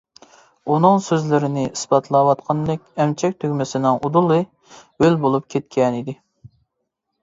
ئۇنىڭ 0.71 0.95
سۆزلىرىنى 1.07 1.65
ئىسپاتلاۋاتقاندەك، 1.73 2.87
ئەمچەك 2.99 3.39
تۈگمىسىنىڭ 3.45 4.03
ئۇدۇلى 4.03 4.43
ھۆل 4.83 5.23
بولۇپ 5.27 5.51
كەتكەنىدى. 5.57 6.23